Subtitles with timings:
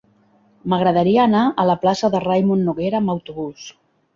[0.73, 3.71] M'agradaria anar a la plaça de Raimon Noguera amb autobús.